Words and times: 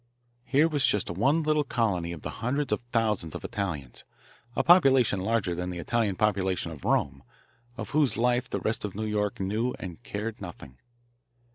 Here 0.45 0.67
was 0.67 0.83
just 0.87 1.11
one 1.11 1.43
little 1.43 1.63
colony 1.63 2.11
of 2.11 2.23
the 2.23 2.31
hundreds 2.41 2.73
of 2.73 2.81
thousands 2.91 3.35
of 3.35 3.45
Italians 3.45 4.03
a 4.55 4.63
population 4.63 5.19
larger 5.19 5.53
than 5.53 5.69
the 5.69 5.77
Italian 5.77 6.15
population 6.15 6.71
of 6.71 6.85
Rome 6.85 7.21
of 7.77 7.91
whose 7.91 8.17
life 8.17 8.49
the 8.49 8.61
rest 8.61 8.83
of 8.83 8.95
New 8.95 9.05
York 9.05 9.39
knew 9.39 9.75
and 9.77 10.01
cared 10.01 10.41
nothing. 10.41 10.79